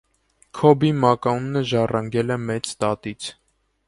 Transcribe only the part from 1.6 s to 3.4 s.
ժառանգել է մեծ տատից։